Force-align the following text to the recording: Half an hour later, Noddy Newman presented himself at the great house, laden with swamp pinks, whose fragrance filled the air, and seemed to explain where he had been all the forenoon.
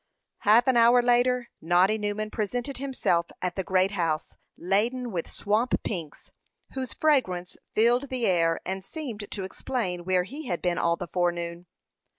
Half 0.39 0.65
an 0.65 0.77
hour 0.77 1.03
later, 1.03 1.51
Noddy 1.61 1.99
Newman 1.99 2.31
presented 2.31 2.79
himself 2.79 3.27
at 3.39 3.55
the 3.55 3.63
great 3.63 3.91
house, 3.91 4.33
laden 4.57 5.11
with 5.11 5.29
swamp 5.29 5.75
pinks, 5.83 6.31
whose 6.73 6.95
fragrance 6.95 7.55
filled 7.75 8.09
the 8.09 8.25
air, 8.25 8.59
and 8.65 8.83
seemed 8.83 9.27
to 9.29 9.43
explain 9.43 10.03
where 10.03 10.23
he 10.23 10.47
had 10.47 10.59
been 10.59 10.79
all 10.79 10.95
the 10.95 11.07
forenoon. 11.07 11.67